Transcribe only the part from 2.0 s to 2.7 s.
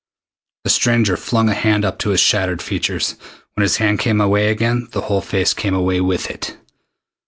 his shattered